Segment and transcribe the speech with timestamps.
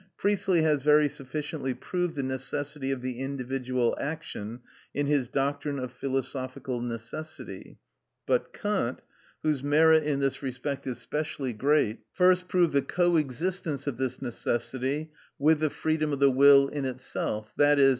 [0.17, 4.61] Priestley has very sufficiently proved the necessity of the individual action
[4.95, 7.77] in his "Doctrine of Philosophical Necessity;"
[8.25, 9.03] but Kant,
[9.43, 15.11] whose merit in this respect is specially great, first proved the coexistence of this necessity
[15.37, 17.89] with the freedom of the will in itself, _i.e.